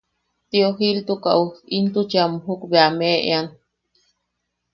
[0.49, 1.45] Tio Giltukaʼu
[1.77, 3.47] intuchi a mujuk bea a meʼean.